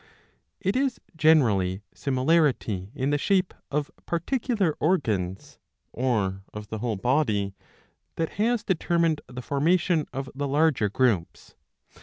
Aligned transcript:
It 0.59 0.75
is 0.75 0.99
generally 1.15 1.83
similarity 1.93 2.89
in 2.95 3.11
the 3.11 3.19
shape 3.19 3.53
of 3.69 3.91
particular 4.07 4.73
organs, 4.79 5.59
or 5.93 6.41
of 6.55 6.69
the 6.69 6.79
whole 6.79 6.95
body, 6.95 7.53
that 8.15 8.29
has 8.41 8.63
determined 8.63 9.21
the 9.27 9.43
formation 9.43 10.07
of 10.11 10.27
the 10.33 10.47
larger 10.47 10.89
groups. 10.89 11.53